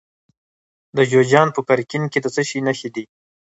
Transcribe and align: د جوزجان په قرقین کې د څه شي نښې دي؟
د 0.97 0.97
جوزجان 1.11 1.47
په 1.55 1.61
قرقین 1.67 2.03
کې 2.11 2.19
د 2.21 2.27
څه 2.35 2.41
شي 2.49 2.59
نښې 2.67 2.89
دي؟ 2.95 3.03